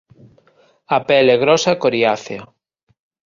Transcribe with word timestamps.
A 0.97 0.99
pel 1.07 1.25
é 1.35 1.37
grosa 1.43 1.69
e 1.75 1.79
coriácea. 1.83 2.41